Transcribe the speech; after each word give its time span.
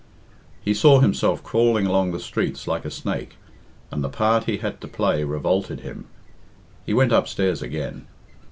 He 0.63 0.73
saw 0.73 0.99
himself 0.99 1.43
crawling 1.43 1.85
along 1.85 2.11
the 2.11 2.19
streets 2.19 2.67
like 2.67 2.85
a 2.85 2.89
snake, 2.89 3.35
and 3.91 4.03
the 4.03 4.09
part 4.09 4.45
he 4.45 4.57
had 4.57 4.81
to 4.81 4.87
play 4.87 5.23
revolted 5.23 5.81
him. 5.81 6.05
He 6.83 6.93
went 6.95 7.11
upstairs 7.11 7.61
again. 7.61 8.07